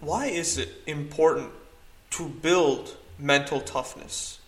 why 0.00 0.26
is 0.26 0.58
it 0.58 0.68
important 0.86 1.50
to 2.10 2.28
build 2.28 2.96
mental 3.18 3.60
toughness? 3.60 4.38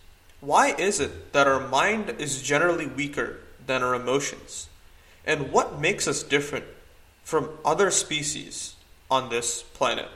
Why 0.40 0.74
is 0.74 1.00
it 1.00 1.32
that 1.32 1.46
our 1.46 1.66
mind 1.68 2.16
is 2.18 2.42
generally 2.42 2.86
weaker 2.86 3.38
than 3.66 3.82
our 3.82 3.94
emotions? 3.94 4.68
And 5.26 5.50
what 5.50 5.80
makes 5.80 6.06
us 6.06 6.22
different 6.22 6.66
from 7.24 7.50
other 7.64 7.90
species 7.90 8.74
on 9.10 9.30
this 9.30 9.62
planet? 9.62 10.08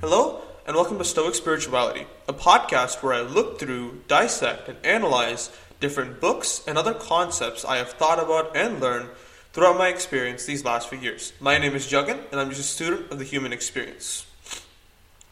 Hello, 0.00 0.42
and 0.66 0.76
welcome 0.76 0.98
to 0.98 1.04
Stoic 1.04 1.34
Spirituality, 1.34 2.06
a 2.28 2.32
podcast 2.32 3.02
where 3.02 3.14
I 3.14 3.22
look 3.22 3.58
through, 3.58 4.02
dissect, 4.08 4.68
and 4.68 4.78
analyze 4.84 5.50
different 5.80 6.20
books 6.20 6.62
and 6.66 6.76
other 6.76 6.94
concepts 6.94 7.64
I 7.64 7.78
have 7.78 7.92
thought 7.92 8.22
about 8.22 8.54
and 8.56 8.80
learned 8.80 9.08
throughout 9.52 9.76
my 9.76 9.88
experience 9.88 10.44
these 10.44 10.64
last 10.64 10.88
few 10.88 10.98
years. 10.98 11.32
My 11.40 11.58
name 11.58 11.74
is 11.74 11.86
Juggin, 11.86 12.20
and 12.30 12.40
I'm 12.40 12.50
just 12.50 12.60
a 12.60 12.62
student 12.62 13.10
of 13.10 13.18
the 13.18 13.24
human 13.24 13.52
experience. 13.52 14.26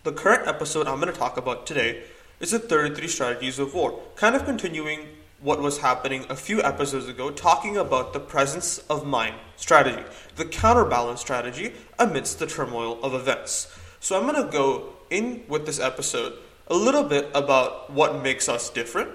The 0.02 0.12
current 0.12 0.48
episode 0.48 0.88
I'm 0.88 1.00
going 1.00 1.12
to 1.12 1.18
talk 1.18 1.36
about 1.36 1.66
today 1.66 2.02
is 2.40 2.50
the 2.50 2.58
33 2.58 3.06
Strategies 3.06 3.58
of 3.60 3.74
War, 3.74 4.00
kind 4.16 4.34
of 4.34 4.44
continuing 4.44 5.06
what 5.40 5.60
was 5.60 5.78
happening 5.78 6.26
a 6.28 6.34
few 6.34 6.60
episodes 6.62 7.06
ago, 7.06 7.30
talking 7.30 7.76
about 7.76 8.12
the 8.12 8.18
presence 8.18 8.78
of 8.90 9.06
mind 9.06 9.36
strategy, 9.54 10.02
the 10.34 10.44
counterbalance 10.44 11.20
strategy 11.20 11.72
amidst 11.96 12.40
the 12.40 12.46
turmoil 12.46 13.00
of 13.04 13.14
events. 13.14 13.72
So 14.00 14.18
I'm 14.18 14.28
going 14.28 14.44
to 14.44 14.50
go 14.50 14.94
in 15.10 15.44
with 15.46 15.64
this 15.64 15.78
episode 15.78 16.34
a 16.66 16.74
little 16.74 17.04
bit 17.04 17.30
about 17.34 17.90
what 17.90 18.20
makes 18.20 18.48
us 18.48 18.68
different 18.68 19.10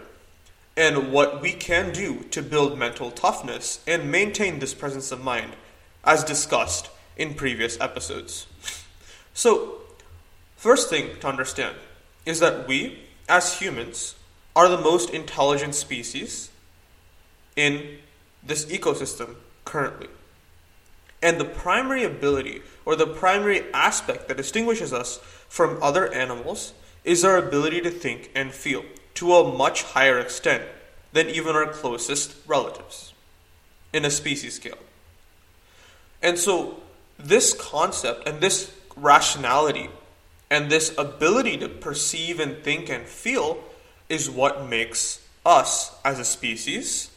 and 0.76 1.12
what 1.12 1.42
we 1.42 1.52
can 1.54 1.92
do 1.92 2.24
to 2.32 2.42
build 2.42 2.78
mental 2.78 3.12
toughness 3.12 3.84
and 3.88 4.12
maintain 4.12 4.60
this 4.60 4.74
presence 4.74 5.12
of 5.12 5.24
mind, 5.24 5.56
as 6.04 6.24
discussed 6.24 6.90
in 7.16 7.34
previous 7.34 7.80
episodes. 7.80 8.48
So, 9.34 9.82
first 10.56 10.90
thing 10.90 11.20
to 11.20 11.28
understand 11.28 11.76
is 12.26 12.40
that 12.40 12.68
we, 12.68 13.00
as 13.30 13.60
humans, 13.60 14.16
are 14.56 14.68
the 14.68 14.78
most 14.78 15.10
intelligent 15.10 15.76
species 15.76 16.50
in 17.56 17.98
this 18.44 18.66
ecosystem 18.66 19.36
currently. 19.66 20.08
And 21.22 21.40
the 21.40 21.46
primary 21.46 22.04
ability 22.04 22.62
or 22.86 22.96
the 22.96 23.08
primary 23.08 23.64
aspect 23.74 24.28
that 24.28 24.38
distinguishes 24.38 24.92
us 24.92 25.18
from 25.48 25.82
other 25.82 26.12
animals 26.14 26.74
is 27.04 27.24
our 27.24 27.38
ability 27.38 27.82
to 27.82 27.90
think 27.90 28.30
and 28.36 28.52
feel 28.52 28.84
to 29.24 29.34
a 29.36 29.58
much 29.58 29.84
higher 29.84 30.20
extent 30.20 30.62
than 31.14 31.30
even 31.30 31.56
our 31.56 31.68
closest 31.68 32.36
relatives 32.46 33.14
in 33.94 34.04
a 34.04 34.12
species 34.12 34.56
scale. 34.56 34.78
And 36.22 36.38
so, 36.38 36.82
this 37.18 37.54
concept 37.54 38.28
and 38.28 38.42
this 38.42 38.74
rationality 38.98 39.90
and 40.52 40.70
this 40.70 40.94
ability 40.98 41.56
to 41.60 41.70
perceive 41.70 42.42
and 42.42 42.58
think 42.64 42.90
and 42.90 43.06
feel 43.06 43.64
is 44.10 44.30
what 44.30 44.68
makes 44.68 45.26
us 45.46 45.96
as 46.04 46.20
a 46.20 46.26
species 46.26 47.10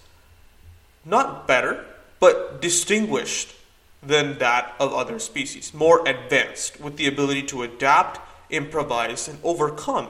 not 1.04 1.48
better, 1.48 1.84
but 2.20 2.62
distinguished 2.62 3.52
than 4.00 4.38
that 4.38 4.76
of 4.78 4.92
other 4.92 5.18
species, 5.18 5.74
more 5.74 6.06
advanced, 6.06 6.80
with 6.80 6.98
the 6.98 7.08
ability 7.08 7.42
to 7.42 7.64
adapt, 7.64 8.20
improvise, 8.48 9.26
and 9.26 9.40
overcome 9.42 10.08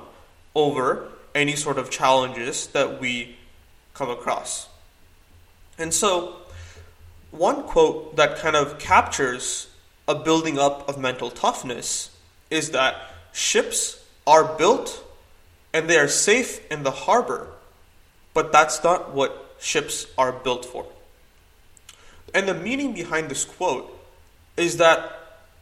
over 0.55 1.09
any 1.37 1.55
sort 1.55 1.79
of 1.79 1.91
challenges 1.91 2.67
that 2.69 3.01
we 3.01 3.37
come 3.95 4.11
across. 4.11 4.69
And 5.79 5.93
so, 5.93 6.37
one 7.31 7.63
quote 7.65 8.17
that 8.17 8.39
kind 8.39 8.57
of 8.57 8.79
captures 8.79 9.69
a 10.09 10.15
building 10.15 10.59
up 10.59 10.89
of 10.89 10.99
mental 10.99 11.31
toughness 11.31 12.11
is 12.51 12.71
that 12.71 12.97
ships 13.33 14.03
are 14.27 14.45
built 14.57 15.05
and 15.75 15.91
they 15.91 15.99
are 15.99 16.09
safe 16.09 16.67
in 16.73 16.83
the 16.83 16.91
harbor, 16.91 17.49
but 18.33 18.51
that's 18.51 18.83
not 18.83 19.13
what 19.13 19.57
ships 19.61 20.07
are 20.17 20.33
built 20.33 20.65
for. 20.65 20.87
And 22.33 22.49
the 22.49 22.55
meaning 22.55 22.95
behind 22.95 23.29
this 23.29 23.45
quote 23.45 23.93
is 24.57 24.79
that 24.79 25.13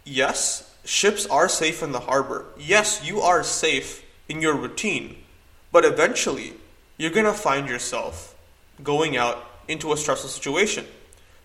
yes, 0.04 0.70
ships 0.84 1.26
are 1.26 1.48
safe 1.48 1.82
in 1.82 1.90
the 1.90 2.00
harbor. 2.00 2.46
Yes, 2.58 3.04
you 3.04 3.20
are 3.20 3.42
safe 3.42 4.04
in 4.28 4.40
your 4.40 4.54
routine, 4.54 5.16
but 5.74 5.84
eventually 5.84 6.54
you're 6.98 7.10
going 7.10 7.26
to 7.26 7.32
find 7.32 7.68
yourself 7.68 8.36
going 8.84 9.16
out 9.16 9.44
into 9.66 9.92
a 9.92 9.96
stressful 9.96 10.30
situation. 10.30 10.86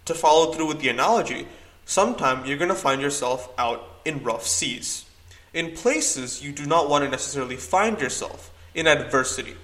To 0.06 0.14
follow 0.14 0.54
through 0.54 0.68
with 0.68 0.82
the 0.82 0.90
analogy, 0.90 1.48
sometime 1.86 2.46
you're 2.46 2.60
going 2.60 2.70
to 2.70 2.76
find 2.76 3.02
yourself 3.02 3.52
out 3.58 4.02
in 4.06 4.24
rough 4.24 4.46
seas, 4.46 5.06
in 5.52 5.72
places 5.72 6.44
you 6.44 6.52
do 6.52 6.68
not 6.68 6.88
want 6.88 7.04
to 7.06 7.10
necessarily 7.10 7.56
find 7.56 8.00
yourself, 8.00 8.54
in 8.76 8.86
adversity. 8.86 9.56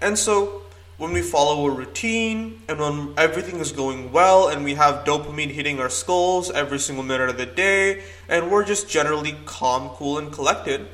And 0.00 0.18
so, 0.18 0.62
when 0.96 1.12
we 1.12 1.22
follow 1.22 1.68
a 1.68 1.70
routine 1.70 2.62
and 2.68 2.80
when 2.80 3.14
everything 3.16 3.60
is 3.60 3.70
going 3.70 4.10
well 4.10 4.48
and 4.48 4.64
we 4.64 4.74
have 4.74 5.04
dopamine 5.04 5.52
hitting 5.52 5.78
our 5.78 5.88
skulls 5.88 6.50
every 6.50 6.80
single 6.80 7.04
minute 7.04 7.30
of 7.30 7.38
the 7.38 7.46
day 7.46 8.02
and 8.28 8.50
we're 8.50 8.64
just 8.64 8.88
generally 8.88 9.36
calm, 9.44 9.90
cool, 9.90 10.18
and 10.18 10.32
collected, 10.32 10.88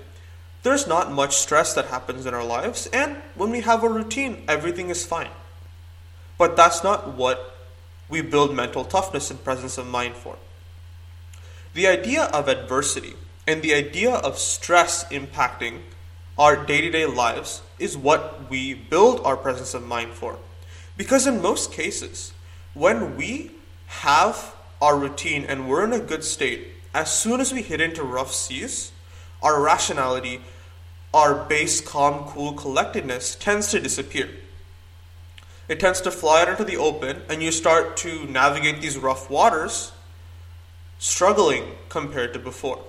there's 0.65 0.87
not 0.87 1.13
much 1.13 1.37
stress 1.37 1.75
that 1.75 1.87
happens 1.87 2.27
in 2.27 2.35
our 2.35 2.43
lives, 2.43 2.89
and 2.93 3.17
when 3.37 3.51
we 3.51 3.61
have 3.61 3.85
a 3.85 3.89
routine, 3.89 4.43
everything 4.49 4.89
is 4.89 5.05
fine. 5.05 5.31
But 6.39 6.57
that's 6.57 6.83
not 6.83 7.15
what 7.15 7.57
we 8.09 8.23
build 8.23 8.57
mental 8.57 8.85
toughness 8.85 9.31
and 9.31 9.45
presence 9.45 9.79
of 9.79 9.87
mind 9.87 10.17
for. 10.17 10.37
The 11.75 11.87
idea 11.87 12.25
of 12.25 12.49
adversity 12.49 13.13
and 13.47 13.61
the 13.61 13.75
idea 13.75 14.15
of 14.15 14.39
stress 14.39 15.05
impacting 15.13 15.81
our 16.39 16.57
day 16.57 16.81
to 16.81 16.91
day 16.91 17.07
lives 17.07 17.61
is 17.79 17.97
what 17.97 18.49
we 18.49 18.73
build 18.73 19.21
our 19.21 19.37
presence 19.37 19.75
of 19.75 19.87
mind 19.87 20.13
for. 20.13 20.39
Because 20.97 21.27
in 21.27 21.43
most 21.43 21.73
cases, 21.73 22.33
when 22.73 23.17
we 23.17 23.51
have 23.87 24.55
our 24.81 24.99
routine 24.99 25.45
and 25.45 25.69
we're 25.69 25.85
in 25.85 25.93
a 25.93 26.01
good 26.01 26.25
state, 26.25 26.69
as 26.95 27.13
soon 27.13 27.41
as 27.41 27.53
we 27.53 27.61
hit 27.61 27.81
into 27.81 28.03
rough 28.03 28.33
seas, 28.33 28.93
our 29.43 29.61
rationality 29.61 30.41
our 31.15 31.45
base, 31.45 31.81
calm, 31.81 32.25
cool 32.27 32.53
collectedness 32.55 33.37
tends 33.37 33.71
to 33.71 33.79
disappear. 33.79 34.29
It 35.69 35.79
tends 35.79 36.01
to 36.01 36.11
fly 36.11 36.43
out 36.43 36.49
into 36.49 36.65
the 36.65 36.77
open, 36.77 37.23
and 37.29 37.41
you 37.41 37.53
start 37.53 37.97
to 37.99 38.27
navigate 38.27 38.83
these 38.83 38.99
rough 38.99 39.31
waters, 39.31 39.93
struggling 40.99 41.77
compared 41.89 42.33
to 42.33 42.41
before. 42.41 42.83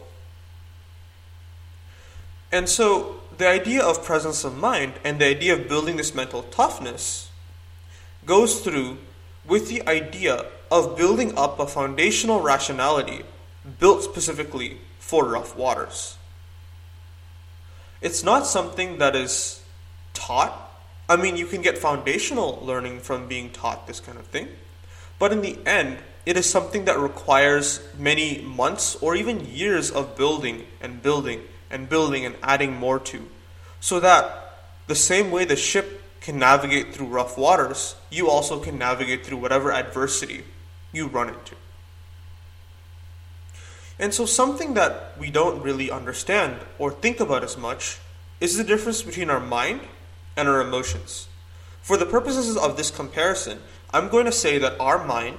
And 2.51 2.67
so, 2.67 3.21
the 3.37 3.47
idea 3.47 3.83
of 3.83 4.03
presence 4.03 4.43
of 4.43 4.57
mind 4.57 4.93
and 5.03 5.19
the 5.19 5.27
idea 5.27 5.53
of 5.53 5.67
building 5.69 5.97
this 5.97 6.15
mental 6.15 6.43
toughness 6.43 7.29
goes 8.25 8.61
through 8.61 8.97
with 9.45 9.69
the 9.69 9.87
idea 9.87 10.45
of 10.71 10.97
building 10.97 11.37
up 11.37 11.59
a 11.59 11.67
foundational 11.67 12.41
rationality 12.41 13.21
built 13.79 14.03
specifically 14.03 14.79
for 14.99 15.25
rough 15.25 15.55
waters 15.55 16.17
it's 18.01 18.23
not 18.23 18.45
something 18.45 18.97
that 18.99 19.15
is 19.15 19.63
taught. 20.13 20.53
I 21.07 21.15
mean, 21.15 21.37
you 21.37 21.45
can 21.45 21.61
get 21.61 21.77
foundational 21.77 22.61
learning 22.63 22.99
from 22.99 23.27
being 23.27 23.49
taught 23.51 23.87
this 23.87 23.99
kind 23.99 24.17
of 24.17 24.25
thing, 24.27 24.47
but 25.19 25.31
in 25.31 25.41
the 25.41 25.57
end, 25.65 25.97
it 26.25 26.37
is 26.37 26.49
something 26.49 26.85
that 26.85 26.97
requires 26.97 27.79
many 27.97 28.41
months 28.41 28.95
or 28.95 29.15
even 29.15 29.45
years 29.45 29.91
of 29.91 30.17
building 30.17 30.65
and 30.81 31.01
building 31.01 31.41
and 31.69 31.87
building 31.87 32.25
and 32.25 32.35
adding 32.41 32.73
more 32.73 32.99
to, 32.99 33.27
so 33.79 33.99
that 33.99 34.57
the 34.87 34.95
same 34.95 35.29
way 35.31 35.45
the 35.45 35.55
ship 35.55 36.01
can 36.21 36.39
navigate 36.39 36.93
through 36.93 37.05
rough 37.05 37.37
waters, 37.37 37.95
you 38.09 38.29
also 38.29 38.59
can 38.59 38.79
navigate 38.79 39.23
through 39.25 39.37
whatever 39.37 39.71
adversity 39.71 40.43
you 40.91 41.07
run 41.07 41.29
into. 41.29 41.55
And 43.97 44.13
so, 44.13 44.25
something 44.25 44.73
that 44.73 45.17
we 45.17 45.31
don't 45.31 45.61
really 45.61 45.89
understand 45.89 46.59
or 46.77 46.91
think 46.91 47.19
about 47.19 47.43
as 47.43 47.57
much 47.57 47.99
is 48.41 48.57
the 48.57 48.63
difference 48.63 49.01
between 49.01 49.29
our 49.29 49.39
mind 49.39 49.81
and 50.35 50.47
our 50.47 50.61
emotions. 50.61 51.27
For 51.81 51.97
the 51.97 52.05
purposes 52.05 52.57
of 52.57 52.75
this 52.75 52.91
comparison, 52.91 53.59
I'm 53.93 54.09
going 54.09 54.25
to 54.25 54.31
say 54.31 54.57
that 54.57 54.79
our 54.79 55.05
mind, 55.05 55.37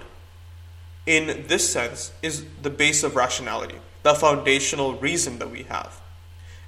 in 1.04 1.46
this 1.48 1.68
sense, 1.68 2.12
is 2.22 2.46
the 2.62 2.70
base 2.70 3.02
of 3.02 3.14
rationality, 3.14 3.76
the 4.02 4.14
foundational 4.14 4.94
reason 4.94 5.38
that 5.40 5.50
we 5.50 5.64
have. 5.64 6.00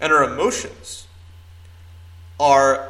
And 0.00 0.12
our 0.12 0.24
emotions 0.24 1.06
are 2.38 2.88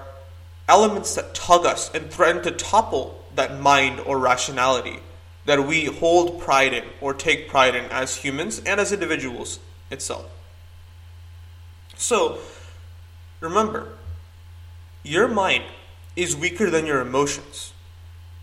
elements 0.68 1.14
that 1.14 1.34
tug 1.34 1.64
us 1.64 1.94
and 1.94 2.10
threaten 2.10 2.42
to 2.42 2.50
topple 2.50 3.24
that 3.34 3.60
mind 3.60 4.00
or 4.00 4.18
rationality 4.18 4.98
that 5.48 5.66
we 5.66 5.86
hold 5.86 6.42
pride 6.42 6.74
in 6.74 6.84
or 7.00 7.14
take 7.14 7.48
pride 7.48 7.74
in 7.74 7.86
as 7.86 8.16
humans 8.16 8.60
and 8.66 8.78
as 8.78 8.92
individuals 8.92 9.58
itself. 9.90 10.26
So, 11.96 12.40
remember, 13.40 13.94
your 15.02 15.26
mind 15.26 15.64
is 16.14 16.36
weaker 16.36 16.68
than 16.68 16.84
your 16.84 17.00
emotions. 17.00 17.72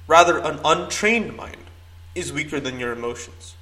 Rather, 0.07 0.39
an 0.39 0.59
untrained 0.65 1.35
mind 1.35 1.69
is 2.15 2.33
weaker 2.33 2.59
than 2.59 2.79
your 2.79 2.93
emotions. 2.93 3.53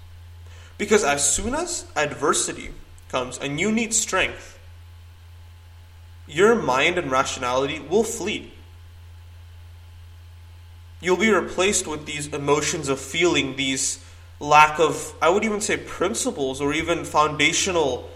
Because 0.78 1.04
as 1.04 1.30
soon 1.30 1.54
as 1.54 1.86
adversity 1.98 2.70
comes 3.10 3.38
and 3.38 3.60
you 3.60 3.74
need 3.74 3.94
strength, 3.94 4.58
your 6.28 6.56
mind 6.56 6.98
and 6.98 7.12
rationality 7.12 7.82
will 7.82 8.06
flee. 8.06 8.53
You'll 11.04 11.18
be 11.18 11.32
replaced 11.32 11.86
with 11.86 12.06
these 12.06 12.28
emotions 12.28 12.88
of 12.88 12.98
feeling, 12.98 13.58
these 13.58 14.02
lack 14.40 14.80
of, 14.80 15.14
I 15.22 15.28
would 15.28 15.44
even 15.44 15.60
say, 15.60 15.76
principles 15.76 16.62
or 16.62 16.74
even 16.74 17.04
foundational 17.04 18.10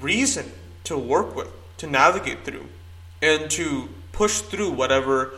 reason 0.00 0.50
to 0.84 0.96
work 0.96 1.36
with, 1.36 1.52
to 1.76 1.86
navigate 1.86 2.42
through, 2.46 2.68
and 3.20 3.50
to 3.50 3.90
push 4.12 4.40
through 4.40 4.70
whatever 4.70 5.32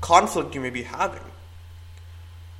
conflict 0.00 0.56
you 0.56 0.60
may 0.60 0.70
be 0.70 0.82
having. 0.82 1.22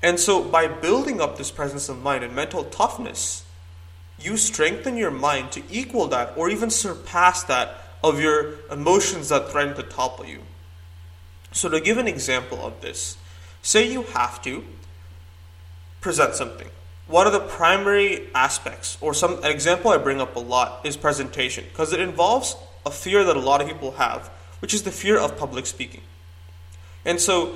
And 0.01 0.21
so, 0.21 0.45
by 0.45 0.69
building 0.69 1.21
up 1.21 1.37
this 1.37 1.51
presence 1.51 1.89
of 1.89 2.01
mind 2.01 2.23
and 2.23 2.37
mental 2.37 2.63
toughness, 2.63 3.45
you 4.21 4.37
strengthen 4.37 4.97
your 4.97 5.11
mind 5.11 5.51
to 5.53 5.63
equal 5.69 6.07
that 6.09 6.35
or 6.37 6.49
even 6.49 6.71
surpass 6.71 7.43
that 7.45 7.79
of 8.05 8.21
your 8.21 8.55
emotions 8.71 9.31
that 9.31 9.51
threaten 9.51 9.75
to 9.75 9.83
topple 9.83 10.27
you. 10.27 10.41
So, 11.51 11.69
to 11.69 11.81
give 11.81 11.99
an 11.99 12.07
example 12.07 12.65
of 12.65 12.81
this, 12.81 13.17
say 13.63 13.91
you 13.91 14.03
have 14.03 14.43
to 14.43 14.65
present 16.01 16.35
something. 16.35 16.69
One 17.07 17.27
of 17.27 17.33
the 17.33 17.41
primary 17.41 18.29
aspects, 18.35 18.99
or 19.01 19.15
some 19.15 19.43
an 19.45 19.51
example 19.51 19.91
I 19.91 19.99
bring 19.99 20.21
up 20.21 20.37
a 20.37 20.41
lot, 20.41 20.85
is 20.85 20.97
presentation, 20.97 21.65
because 21.69 21.93
it 21.93 22.01
involves 22.01 22.57
a 22.85 22.91
fear 22.91 23.25
that 23.25 23.37
a 23.37 23.41
lot 23.41 23.61
of 23.61 23.69
people 23.69 23.93
have, 23.93 24.29
which 24.61 24.75
is 24.75 24.83
the 24.83 24.91
fear 24.91 25.19
of 25.19 25.39
public 25.39 25.67
speaking. 25.67 26.03
And 27.05 27.21
so, 27.21 27.55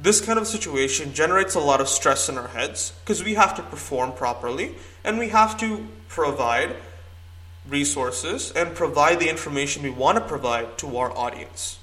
this 0.00 0.20
kind 0.20 0.38
of 0.38 0.46
situation 0.46 1.12
generates 1.12 1.54
a 1.54 1.60
lot 1.60 1.80
of 1.80 1.88
stress 1.88 2.28
in 2.28 2.38
our 2.38 2.48
heads 2.48 2.92
because 3.04 3.22
we 3.22 3.34
have 3.34 3.54
to 3.56 3.62
perform 3.62 4.12
properly 4.12 4.74
and 5.04 5.18
we 5.18 5.28
have 5.28 5.56
to 5.58 5.86
provide 6.08 6.74
resources 7.68 8.50
and 8.52 8.74
provide 8.74 9.20
the 9.20 9.28
information 9.28 9.82
we 9.82 9.90
want 9.90 10.18
to 10.18 10.24
provide 10.24 10.78
to 10.78 10.96
our 10.96 11.16
audience. 11.16 11.78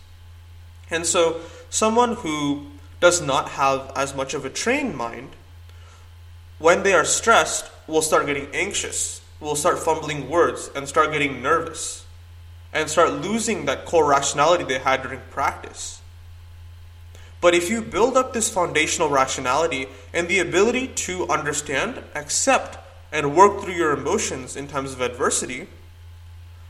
And 0.90 1.06
so, 1.06 1.40
someone 1.70 2.16
who 2.16 2.66
does 3.00 3.22
not 3.22 3.50
have 3.50 3.92
as 3.96 4.16
much 4.16 4.34
of 4.34 4.46
a 4.46 4.50
trained 4.50 4.96
mind, 4.96 5.30
when 6.58 6.84
they 6.84 6.94
are 6.94 7.06
stressed, 7.06 7.72
will 7.88 8.02
start 8.02 8.26
getting 8.26 8.48
anxious, 8.54 9.22
will 9.40 9.56
start 9.56 9.80
fumbling 9.80 10.30
words, 10.30 10.70
and 10.76 10.88
start 10.88 11.12
getting 11.12 11.42
nervous, 11.42 12.06
and 12.74 12.90
start 12.90 13.12
losing 13.14 13.66
that 13.66 13.86
core 13.86 14.06
rationality 14.06 14.64
they 14.64 14.80
had 14.80 15.02
during 15.02 15.22
practice. 15.32 16.02
But 17.42 17.56
if 17.56 17.70
you 17.70 17.82
build 17.82 18.18
up 18.18 18.34
this 18.34 18.50
foundational 18.50 19.10
rationality 19.10 19.88
and 20.14 20.28
the 20.28 20.40
ability 20.40 20.88
to 20.88 21.28
understand, 21.30 22.04
accept, 22.14 22.78
and 23.12 23.36
work 23.36 23.62
through 23.62 23.74
your 23.74 23.94
emotions 23.94 24.58
in 24.58 24.68
times 24.68 24.92
of 24.92 25.02
adversity, 25.02 25.68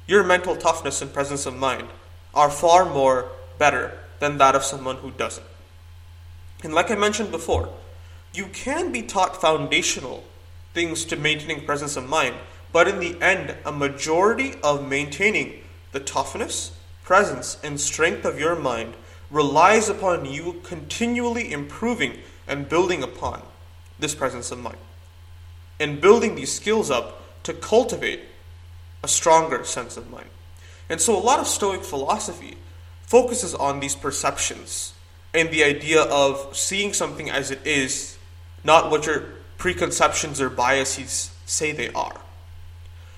your 0.06 0.24
mental 0.24 0.56
toughness 0.56 1.02
and 1.02 1.12
presence 1.12 1.46
of 1.46 1.56
mind 1.56 1.88
are 2.34 2.52
far 2.52 2.86
more 2.86 3.32
better 3.58 3.98
than 4.20 4.38
that 4.38 4.56
of 4.56 4.64
someone 4.64 4.98
who 4.98 5.12
doesn't. 5.12 5.46
And 6.64 6.74
like 6.74 6.92
I 6.92 6.96
mentioned 6.96 7.32
before, 7.32 7.70
you 8.34 8.48
can 8.48 8.92
be 8.92 9.02
taught 9.02 9.42
foundational 9.42 10.24
things 10.74 11.06
to 11.06 11.16
maintaining 11.16 11.66
presence 11.66 11.96
of 11.96 12.08
mind, 12.08 12.36
but 12.72 12.88
in 12.88 13.00
the 13.00 13.20
end, 13.22 13.56
a 13.66 13.72
majority 13.72 14.54
of 14.64 14.88
maintaining 14.88 15.64
the 15.92 16.00
toughness, 16.00 16.78
presence, 17.04 17.58
and 17.64 17.80
strength 17.80 18.26
of 18.26 18.40
your 18.40 18.56
mind 18.56 18.94
relies 19.32 19.90
upon 19.90 20.26
you 20.26 20.60
continually 20.64 21.52
improving 21.52 22.20
and 22.48 22.70
building 22.70 23.04
upon 23.04 23.42
this 23.98 24.16
presence 24.16 24.52
of 24.52 24.60
mind 24.60 24.78
and 25.80 26.02
building 26.02 26.36
these 26.36 26.52
skills 26.52 26.92
up 26.92 27.44
to 27.44 27.54
cultivate 27.54 28.22
a 29.04 29.08
stronger 29.08 29.64
sense 29.64 29.98
of 29.98 30.10
mind. 30.10 30.30
And 30.90 31.00
so, 31.00 31.16
a 31.16 31.22
lot 31.22 31.40
of 31.40 31.48
Stoic 31.48 31.84
philosophy 31.84 32.58
focuses 33.04 33.56
on 33.56 33.80
these 33.80 33.96
perceptions 33.96 34.94
and 35.34 35.50
the 35.50 35.64
idea 35.64 36.02
of 36.02 36.56
seeing 36.56 36.94
something 36.94 37.30
as 37.30 37.52
it 37.52 37.66
is, 37.66 38.18
not 38.64 38.90
what 38.90 39.06
your 39.06 39.26
preconceptions 39.58 40.42
or 40.42 40.50
biases 40.50 41.32
say 41.46 41.72
they 41.72 41.92
are. 41.94 42.22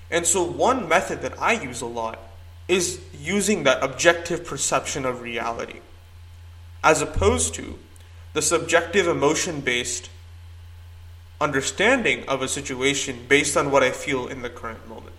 And 0.10 0.28
so, 0.28 0.44
one 0.44 0.90
method 0.90 1.22
that 1.22 1.42
I 1.42 1.54
use 1.54 1.82
a 1.82 1.86
lot 1.86 2.20
is 2.68 3.00
using 3.18 3.64
that 3.64 3.84
objective 3.84 4.46
perception 4.46 5.06
of 5.06 5.22
reality 5.22 5.80
as 6.84 7.02
opposed 7.02 7.54
to 7.56 7.80
the 8.34 8.42
subjective 8.42 9.08
emotion 9.08 9.62
based 9.62 10.10
understanding 11.40 12.28
of 12.28 12.42
a 12.42 12.48
situation 12.48 13.26
based 13.28 13.56
on 13.56 13.72
what 13.72 13.84
I 13.84 13.92
feel 13.92 14.28
in 14.28 14.42
the 14.42 14.50
current 14.50 14.88
moment. 14.88 15.16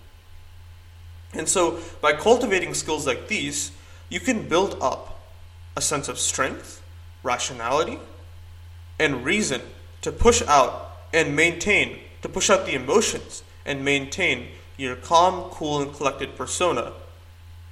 And 1.33 1.49
so, 1.49 1.79
by 2.01 2.13
cultivating 2.13 2.75
skills 2.75 3.07
like 3.07 3.27
these, 3.27 3.71
you 4.09 4.19
can 4.19 4.47
build 4.47 4.77
up 4.79 5.19
a 5.75 5.81
sense 5.81 6.07
of 6.07 6.19
strength, 6.19 6.82
rationality, 7.23 7.97
and 8.99 9.25
reason 9.25 9.61
to 10.01 10.11
push 10.11 10.41
out 10.43 10.91
and 11.13 11.35
maintain, 11.35 11.99
to 12.21 12.29
push 12.29 12.49
out 12.49 12.65
the 12.65 12.73
emotions 12.73 13.43
and 13.65 13.83
maintain 13.83 14.47
your 14.77 14.95
calm, 14.95 15.49
cool, 15.51 15.81
and 15.81 15.93
collected 15.93 16.35
persona, 16.35 16.93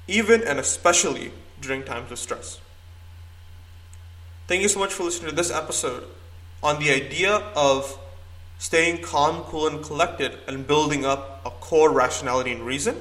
even 0.08 0.44
and 0.44 0.60
especially 0.60 1.32
during 1.60 1.84
times 1.84 2.12
of 2.12 2.20
stress. 2.20 2.60
Thank 4.48 4.62
you 4.62 4.70
so 4.70 4.80
much 4.80 4.94
for 4.94 5.04
listening 5.04 5.30
to 5.30 5.36
this 5.36 5.52
episode 5.52 6.04
on 6.64 6.80
the 6.80 6.92
idea 6.92 7.36
of 7.56 7.98
staying 8.60 9.02
calm, 9.02 9.44
cool, 9.44 9.68
and 9.68 9.84
collected 9.84 10.38
and 10.48 10.68
building 10.68 11.06
up 11.06 11.42
a 11.46 11.50
core 11.50 11.92
rationality 11.92 12.52
and 12.52 12.66
reason. 12.66 12.96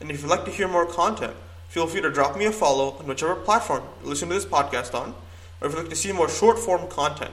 And 0.00 0.10
if 0.10 0.22
you'd 0.22 0.28
like 0.28 0.44
to 0.44 0.50
hear 0.50 0.68
more 0.68 0.86
content, 0.86 1.34
feel 1.68 1.86
free 1.86 2.00
to 2.02 2.10
drop 2.10 2.36
me 2.36 2.44
a 2.44 2.52
follow 2.52 2.96
on 2.98 3.06
whichever 3.06 3.34
platform 3.34 3.82
you 4.02 4.10
listen 4.10 4.28
to 4.28 4.34
this 4.34 4.44
podcast 4.44 4.94
on. 4.94 5.14
Or 5.62 5.68
if 5.68 5.74
you'd 5.74 5.80
like 5.82 5.90
to 5.90 5.96
see 5.96 6.10
more 6.10 6.28
short 6.28 6.58
form 6.58 6.88
content, 6.88 7.30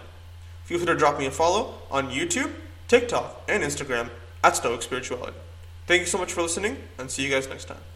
feel 0.63 0.77
free 0.77 0.85
to 0.85 0.95
drop 0.95 1.17
me 1.17 1.25
a 1.25 1.31
follow 1.31 1.73
on 1.89 2.11
YouTube, 2.11 2.53
TikTok, 2.87 3.41
and 3.49 3.63
Instagram 3.63 4.11
at 4.43 4.55
Stoic 4.55 4.83
Spirituality. 4.83 5.35
Thank 5.87 6.01
you 6.01 6.05
so 6.05 6.19
much 6.19 6.31
for 6.31 6.43
listening, 6.43 6.77
and 6.99 7.09
see 7.09 7.23
you 7.23 7.31
guys 7.31 7.49
next 7.49 7.65
time. 7.65 7.88